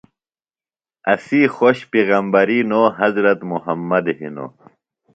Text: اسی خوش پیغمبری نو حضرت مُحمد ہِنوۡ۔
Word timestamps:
اسی 1.13 1.41
خوش 1.55 1.77
پیغمبری 1.91 2.59
نو 2.69 2.81
حضرت 2.99 3.39
مُحمد 3.51 4.05
ہِنوۡ۔ 4.19 4.51